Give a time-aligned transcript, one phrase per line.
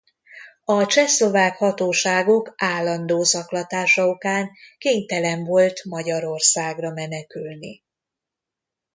[0.65, 7.83] A csehszlovák hatóságok állandó zaklatása okán kénytelen volt Magyarországra menekülni.